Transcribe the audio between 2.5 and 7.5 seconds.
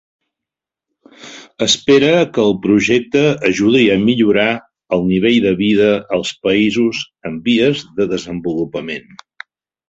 el projecte ajudi a millorar el nivell de vida als països en